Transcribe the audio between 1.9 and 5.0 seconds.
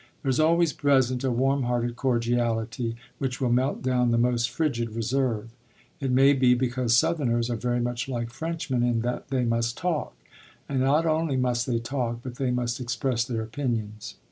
cordiality which will melt down the most frigid